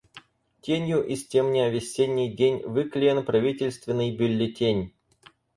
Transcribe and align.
Тенью 0.61 0.99
истемня 1.13 1.69
весенний 1.69 2.33
день, 2.35 2.63
выклеен 2.65 3.23
правительственный 3.23 4.09
бюллетень. 4.17 4.93